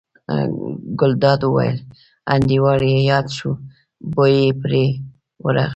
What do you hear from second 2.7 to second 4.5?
یې یاد شو، بوی